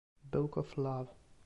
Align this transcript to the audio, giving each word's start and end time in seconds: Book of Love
Book 0.31 0.57
of 0.57 0.75
Love 0.79 1.09